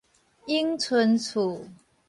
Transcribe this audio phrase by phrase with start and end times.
[0.47, 1.63] 永春厝